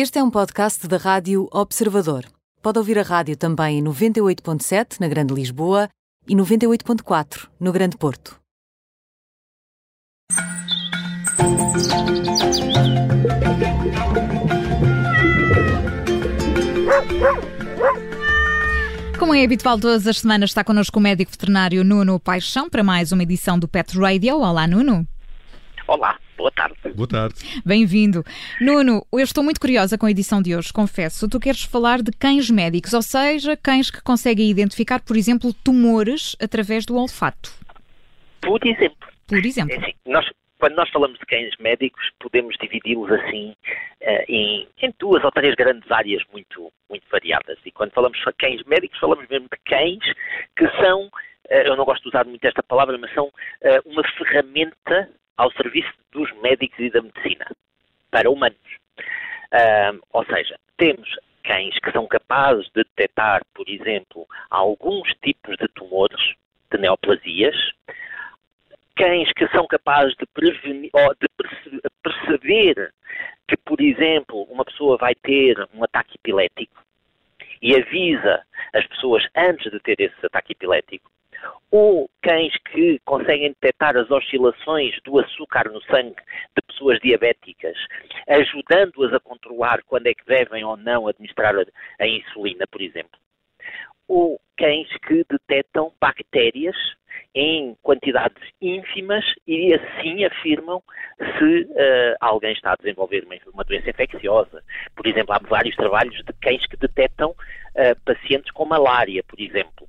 [0.00, 2.24] Este é um podcast da Rádio Observador.
[2.62, 5.88] Pode ouvir a rádio também em 98.7 na Grande Lisboa
[6.24, 8.38] e 98.4 no Grande Porto.
[19.18, 23.10] Como é habitual, todas as semanas está connosco o médico veterinário Nuno Paixão para mais
[23.10, 24.38] uma edição do Pet Radio.
[24.38, 25.04] Olá, Nuno.
[25.88, 26.76] Olá, boa tarde.
[26.94, 27.34] Boa tarde.
[27.66, 28.22] Bem-vindo.
[28.60, 31.28] Nuno, eu estou muito curiosa com a edição de hoje, confesso.
[31.28, 36.36] Tu queres falar de cães médicos, ou seja, cães que conseguem identificar, por exemplo, tumores
[36.40, 37.50] através do olfato.
[38.40, 39.08] Por exemplo.
[39.26, 39.74] Por exemplo.
[39.74, 43.50] É assim, nós, quando nós falamos de cães médicos, podemos dividi-los assim
[44.02, 47.58] uh, em, em, duas ou três grandes áreas muito, muito variadas.
[47.66, 50.04] E quando falamos de cães médicos, falamos mesmo de cães
[50.56, 51.10] que são, uh,
[51.50, 55.92] eu não gosto de usar muito esta palavra, mas são uh, uma ferramenta ao serviço
[56.12, 57.46] dos médicos e da medicina
[58.10, 58.58] para humanos.
[59.52, 61.08] Uh, ou seja, temos
[61.44, 66.34] cães que são capazes de detectar, por exemplo, alguns tipos de tumores,
[66.70, 67.56] de neoplasias,
[68.96, 70.90] cães que são capazes de, prevenir,
[71.20, 72.92] de perceber
[73.46, 76.76] que, por exemplo, uma pessoa vai ter um ataque epilético
[77.62, 78.42] e avisa
[78.74, 81.10] as pessoas antes de ter esse ataque epilético,
[81.70, 86.16] ou cães que conseguem detectar as oscilações do açúcar no sangue
[86.56, 87.76] de pessoas diabéticas,
[88.26, 91.54] ajudando-as a controlar quando é que devem ou não administrar
[91.98, 93.18] a insulina, por exemplo.
[94.06, 96.76] Ou cães que detectam bactérias
[97.34, 100.82] em quantidades ínfimas e assim afirmam
[101.38, 104.62] se uh, alguém está a desenvolver uma, uma, doença infecciosa.
[104.96, 109.86] Por exemplo, há vários trabalhos de cães que detectam uh, pacientes com malária, por exemplo.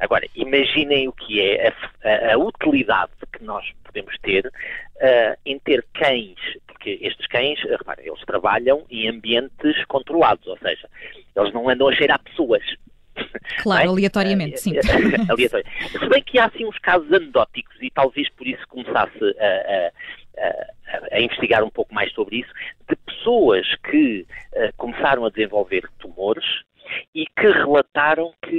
[0.00, 5.58] Agora, imaginem o que é a, a, a utilidade que nós podemos ter uh, em
[5.58, 10.88] ter cães, porque estes cães, reparem, eles trabalham em ambientes controlados, ou seja,
[11.34, 12.62] eles não andam a cheirar pessoas.
[13.62, 13.88] Claro, é?
[13.88, 14.74] aleatoriamente, sim.
[15.28, 15.66] Aleatório.
[15.90, 19.90] Se bem que há assim uns casos anedóticos e talvez por isso começasse a,
[20.42, 22.52] a, a, investigar um pouco mais sobre isso,
[22.88, 26.44] de pessoas que uh, começaram a desenvolver tumores
[27.14, 28.55] e que relataram que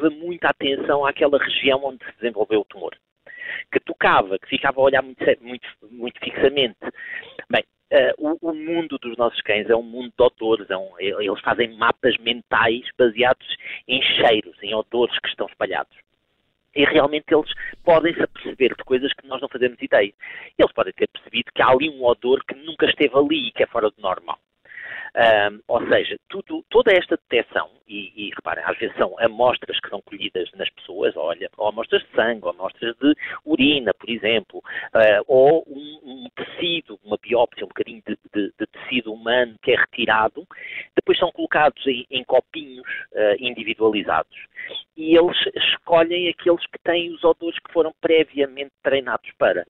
[0.00, 2.96] dava muita atenção àquela região onde se desenvolveu o tumor.
[3.70, 6.78] Que tocava, que ficava a olhar muito, muito, muito fixamente.
[7.50, 10.98] Bem, uh, o, o, mundo dos nossos cães é um mundo de odores, é um,
[10.98, 13.46] eles fazem mapas mentais baseados
[13.86, 15.96] em cheiros, em odores que estão espalhados.
[16.74, 17.52] E realmente eles
[17.84, 20.12] podem-se aperceber de coisas que nós não fazemos ideia.
[20.56, 23.64] Eles podem ter percebido que há ali um odor que nunca esteve ali e que
[23.64, 24.38] é fora do normal.
[25.16, 29.88] Um, ou seja, tudo, toda esta detecção, e, e, reparem, às vezes são amostras que
[29.88, 34.58] são colhidas nas pessoas, olha, ou amostras de sangue, ou amostras de urina, por exemplo,
[34.58, 39.72] uh, ou um, um, tecido, uma biópsia, um bocadinho de, de, de, tecido humano que
[39.72, 40.46] é retirado,
[40.94, 44.36] depois são colocados em, em copinhos uh, individualizados.
[44.96, 49.66] E eles escolhem aqueles que têm os odores que foram previamente treinados para.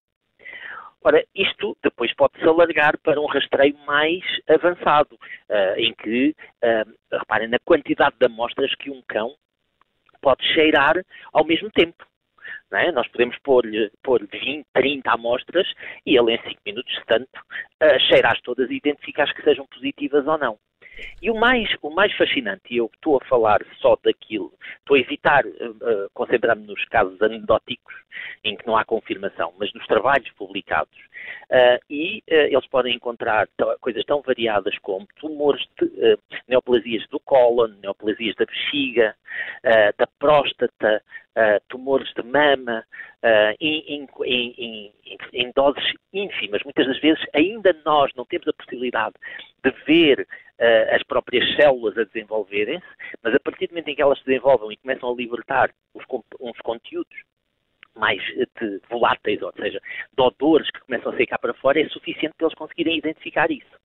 [1.02, 7.48] Ora, isto depois pode-se alargar para um rastreio mais avançado, uh, em que, uh, reparem
[7.48, 9.34] na quantidade de amostras que um cão
[10.20, 11.02] pode cheirar
[11.32, 12.06] ao mesmo tempo.
[12.72, 12.92] É?
[12.92, 15.66] Nós podemos pôr-lhe pôr 20, 30 amostras
[16.04, 17.28] e ele em 5 minutos, tanto,
[17.82, 20.58] uh, cheirar todas e identificar as que sejam positivas ou não.
[21.22, 25.00] E o mais, o mais fascinante, e eu estou a falar só daquilo, estou a
[25.00, 27.94] evitar uh, uh, concentrar-me nos casos anedóticos,
[28.44, 30.96] em que não há confirmação, mas nos trabalhos publicados,
[31.50, 33.48] uh, e eles podem encontrar
[33.80, 36.18] coisas tão variadas como tumores de
[36.48, 39.14] neoplasias do cólon, neoplasias da bexiga,
[39.96, 41.02] da próstata,
[41.68, 42.84] tumores de mama,
[43.60, 44.92] em, em, em,
[45.32, 46.62] em doses ínfimas.
[46.64, 49.14] Muitas das vezes ainda nós não temos a possibilidade
[49.62, 50.26] de ver uh,
[50.90, 52.86] as próprias células a desenvolverem-se,
[53.22, 56.04] mas a partir do momento em que elas se desenvolvem e começam a libertar os,
[56.38, 57.16] uns conteúdos
[57.96, 59.80] mais eh, voláteis, ou seja,
[60.16, 63.50] de odores que começam a sair cá para fora, é suficiente para eles conseguirem identificar
[63.50, 63.80] isso.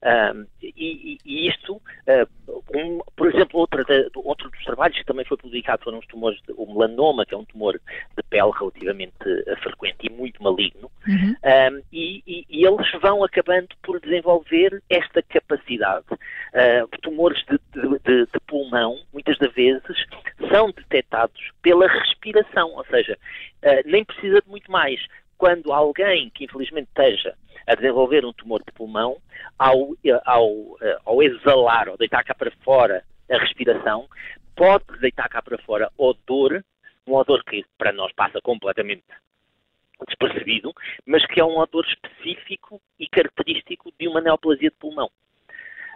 [0.00, 3.84] Um, e, e, isto, uh, um, por exemplo, outra
[4.14, 7.44] outro dos trabalhos que também foi publicado foram os tumores, o melanoma, que é um
[7.44, 7.80] tumor
[8.30, 11.34] pele relativamente uh, frequente e muito maligno, uhum.
[11.44, 16.06] um, e, e, e, eles vão acabando por desenvolver esta capacidade.
[16.10, 19.82] Uh, tumores de, de, de, pulmão, muitas das vezes,
[20.52, 23.18] são detectados pela respiração, ou seja,
[23.84, 25.00] nem precisa de muito mais.
[25.36, 27.34] Quando alguém que infelizmente esteja
[27.66, 29.18] a desenvolver um tumor de pulmão,
[29.58, 29.90] ao,
[30.24, 34.08] ao, ao exalar, ou deitar cá para fora a respiração,
[34.58, 36.64] pode deitar cá para fora odor,
[37.08, 39.02] um odor que para nós passa completamente
[40.06, 40.72] despercebido,
[41.06, 45.10] mas que é um odor específico e característico de uma neoplasia de pulmão.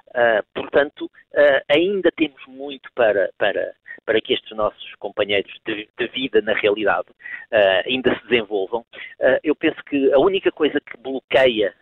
[0.09, 6.07] Uh, portanto, uh, ainda temos muito para, para, para que estes nossos companheiros de, de
[6.09, 8.85] vida, na realidade, uh, ainda se desenvolvam.
[9.43, 11.75] eu penso que a única coisa que bloqueia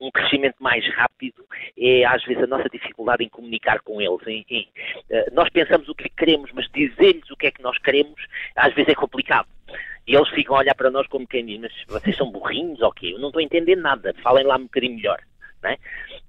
[0.00, 1.44] um crescimento mais rápido
[1.78, 4.26] é, às vezes, a nossa dificuldade em comunicar com eles.
[4.26, 4.68] Em, em,
[5.32, 8.20] nós pensamos o que queremos, mas dizer-lhes o que é que nós queremos,
[8.54, 9.48] às vezes é complicado.
[10.06, 12.88] E eles ficam a olhar para nós como quem diz, mas vocês são burrinhos ou
[12.88, 13.10] okay?
[13.10, 13.16] quê?
[13.16, 15.20] Eu não estou a entender nada, falem lá um bocadinho melhor.
[15.64, 15.78] É?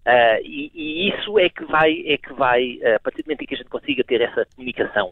[0.07, 3.41] Uh, e, e, isso é que vai, é que vai uh, a partir do momento
[3.41, 5.11] em que a gente consiga ter essa comunicação,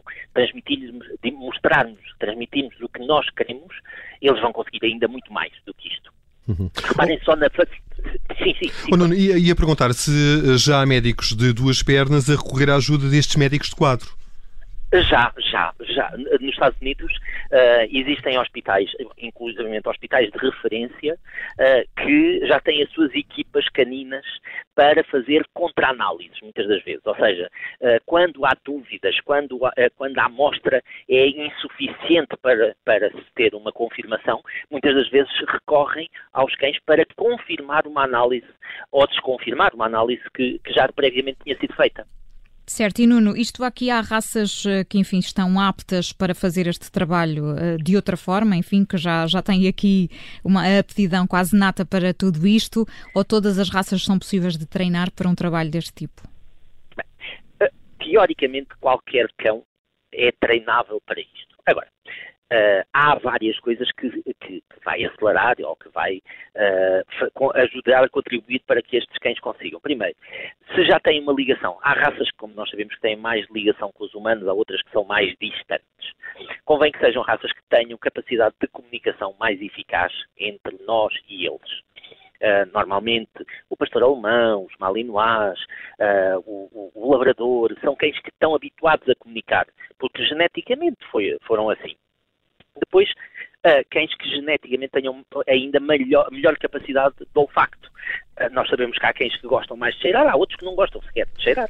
[1.32, 3.76] mostrarmos, transmitirmos o que nós queremos,
[4.22, 6.10] eles vão conseguir ainda muito mais do que isto.
[6.48, 6.70] Uhum.
[6.82, 7.48] Reparem só na.
[7.50, 8.68] Sim, sim.
[8.68, 8.90] sim.
[8.90, 12.76] Oh, Nuno, ia, ia perguntar se já há médicos de duas pernas a recorrer à
[12.76, 14.08] ajuda destes médicos de quadro.
[14.92, 16.12] Já, já, já.
[16.16, 17.12] Nos Estados Unidos
[17.50, 18.88] uh, existem hospitais,
[19.18, 24.24] inclusive hospitais de referência, uh, que já têm as suas equipas caninas
[24.76, 27.04] para fazer contra-análises, muitas das vezes.
[27.04, 27.50] Ou seja,
[27.80, 29.58] uh, quando há dúvidas, quando,
[29.96, 30.80] quando a amostra
[31.10, 34.40] é insuficiente para, para se ter uma confirmação,
[34.70, 38.46] muitas das vezes recorrem aos cães para confirmar uma análise
[38.92, 42.06] ou desconfirmar uma análise que, que já previamente tinha sido feita.
[42.68, 46.90] Certo, e Nuno, isto aqui há raças eh, que, enfim, estão aptas para fazer este
[46.90, 50.10] trabalho uh, de outra forma, enfim, que já, já têm aqui
[50.42, 52.84] uma aptidão quase nata para tudo isto,
[53.14, 56.22] ou todas as raças são possíveis de treinar para um trabalho deste tipo?
[57.62, 57.68] Uh,
[58.00, 59.62] teoricamente, qualquer cão
[60.12, 61.56] é treinável para isto.
[61.64, 61.86] Agora,
[62.52, 66.22] Uh, há várias coisas que, que, que, vai acelerar ou que vai
[66.54, 69.80] uh, ajudar a contribuir para que estes cães consigam.
[69.80, 70.14] Primeiro,
[70.72, 74.04] se já têm uma ligação, há raças, como nós sabemos, que têm mais ligação com
[74.04, 76.12] os humanos, há outras que são mais distantes.
[76.64, 81.80] Convém que sejam raças que tenham capacidade de comunicação mais eficaz entre nós e eles.
[82.40, 85.58] Uh, normalmente o pastor alemão, os malinois,
[85.98, 89.66] uh, o, o, o, labrador, são cães que estão habituados a comunicar,
[89.98, 91.96] porque geneticamente foi, foram assim.
[92.78, 97.90] Depois, uh, cães que geneticamente tenham ainda melhor, melhor capacidade de olfacto.
[98.40, 100.74] Uh, nós sabemos que há cães que gostam mais de cheirar, há outros que não
[100.74, 101.68] gostam sequer de cheirar.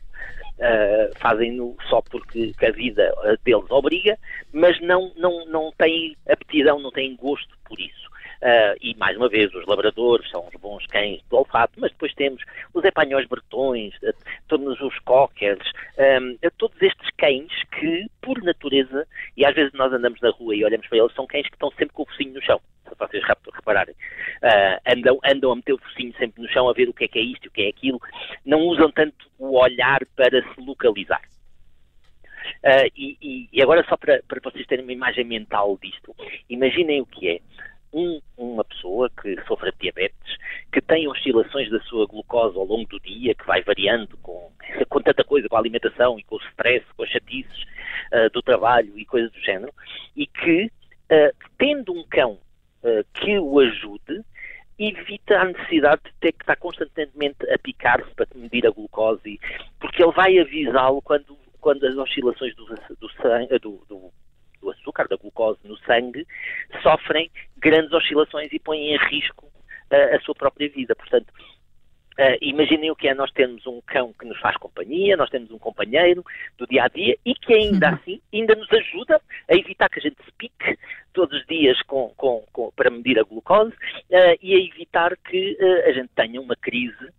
[0.59, 3.13] Uh, Fazem-no só porque a vida
[3.45, 4.19] deles obriga,
[4.53, 8.07] mas não, não, não têm aptidão, não têm gosto por isso.
[8.43, 12.15] Uh, e, mais uma vez, os labradores são os bons cães do olfato, mas depois
[12.15, 12.43] temos
[12.75, 14.13] os espanhóis bretões, uh,
[14.47, 15.67] todos os cockers,
[15.99, 19.07] um, todos estes cães que, por natureza,
[19.37, 21.71] e às vezes nós andamos na rua e olhamos para eles, são cães que estão
[21.71, 23.25] sempre com o focinho no chão, se vocês
[23.55, 23.95] repararem.
[23.95, 27.09] Uh, andam, andam a meter o focinho sempre no chão a ver o que é
[27.09, 28.01] que é isto o que é aquilo,
[28.45, 31.23] não usam tanto o olhar para se localizar.
[32.63, 36.15] Uh, e, e, agora, só para, para vocês terem uma imagem mental disto,
[36.49, 37.41] imaginem o que é
[37.97, 40.37] um, uma pessoa que sofra de diabetes,
[40.71, 44.53] que tem oscilações da sua glucose ao longo do dia, que vai variando com,
[44.91, 47.63] com tanta coisa, com a alimentação e com o stress, com as chatices
[48.13, 49.73] uh, do trabalho e coisas do género,
[50.15, 52.33] e que, uh, tendo um cão
[52.83, 54.23] uh, que o ajude,
[54.79, 59.41] evita a necessidade de ter que estar constantemente a picar-se para medir a glucose,
[59.81, 63.09] porque ele vai avisá-lo quando, quando as oscilações do, do,
[63.59, 64.13] do, do
[64.67, 66.27] do açúcar, da glucose no sangue,
[66.83, 70.95] sofrem grandes oscilações e põem em risco uh, a sua própria vida.
[70.95, 71.33] Portanto,
[72.19, 75.51] Uh, imaginem o que é nós termos um cão que nos faz companhia, nós temos
[75.51, 76.25] um companheiro
[76.57, 80.03] do dia a dia e que ainda assim ainda nos ajuda a evitar que a
[80.03, 80.79] gente se pique
[81.13, 85.59] todos os dias com, com, com, para medir a glucose uh, e a evitar que
[85.61, 87.15] uh, a gente tenha uma crise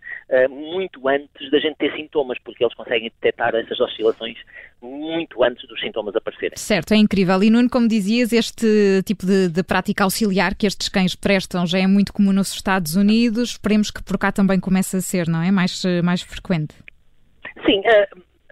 [0.50, 4.38] muito antes da gente ter sintomas, porque eles conseguem detectar essas oscilações
[4.81, 6.57] muito antes dos sintomas aparecerem.
[6.57, 7.41] Certo, é incrível.
[7.43, 11.79] E Nuno, como dizias, este tipo de, de prática auxiliar que estes cães prestam já
[11.79, 13.51] é muito comum nos Estados Unidos.
[13.51, 15.51] Esperemos que por cá também comece a ser, não é?
[15.51, 16.75] Mais, mais frequente.
[17.65, 17.81] Sim,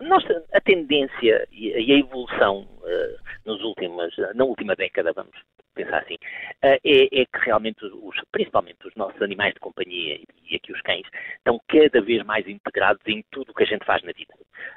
[0.01, 5.36] nós, a tendência e a evolução uh, nos últimas, na última década, vamos
[5.75, 10.55] pensar assim, uh, é, é, que realmente, os, principalmente os nossos animais de companhia e
[10.55, 11.05] aqui os cães,
[11.38, 14.34] estão cada vez mais integrados em tudo o que a gente faz na vida.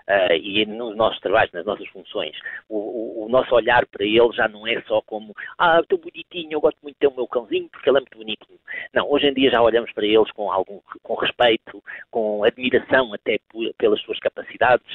[0.09, 2.37] Uh, e nos nossos trabalhos, nas nossas funções.
[2.69, 6.53] O, o, o, nosso olhar para ele já não é só como, ah, estou bonitinho,
[6.53, 8.59] eu gosto muito de ter o meu cãozinho porque ele é muito bonitinho.
[8.93, 13.39] Não, hoje em dia já olhamos para eles com algum com respeito, com admiração até
[13.49, 14.87] por, pelas suas capacidades,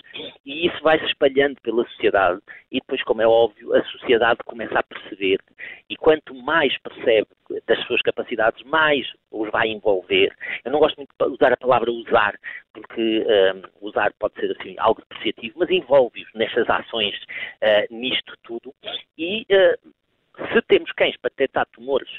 [0.46, 2.42] e isso vai se espalhando pela sociedade.
[2.72, 5.40] E depois, como é óbvio, a sociedade começa a perceber,
[5.94, 7.28] e quanto mais percebe
[7.68, 10.36] das suas capacidades, mais os vai envolver.
[10.66, 12.34] Eu não gosto muito de usar a palavra usar,
[12.74, 18.74] porque um, usar pode ser assim algo depreciativo, mas envolve-os nestas ações, uh, nisto tudo.
[19.16, 19.94] E uh,
[20.52, 22.10] se temos cães para detectar tumores,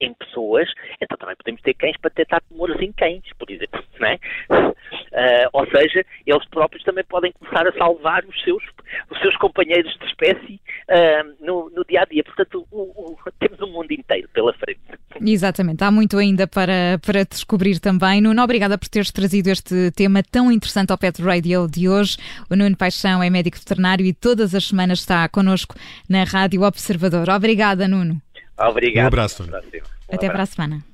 [0.00, 4.08] em pessoas, então também podemos ter cães para detectar tumores em cães, por exemplo, não
[4.08, 4.18] é?
[4.50, 8.62] Uh, ou seja, eles próprios também podem começar a salvar os seus,
[9.10, 12.22] os seus companheiros de espécie uh, no, no, dia a dia.
[12.24, 14.80] Portanto, o, o, temos um mundo inteiro pela frente.
[15.20, 18.20] Exatamente, há muito ainda para, para descobrir também.
[18.20, 22.16] Nuno, obrigada por teres trazido este tema tão interessante ao Pet Radio de hoje.
[22.50, 25.74] O Nuno Paixão é médico veterinário e todas as semanas está connosco
[26.08, 27.30] na Rádio Observador.
[27.30, 28.20] Obrigada, Nuno.
[28.58, 29.04] Obrigado.
[29.04, 29.42] Um abraço.
[29.44, 30.84] Um Até para a semana.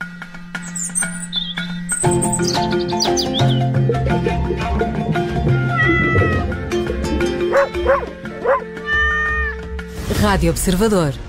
[10.12, 11.23] Rádio Observador.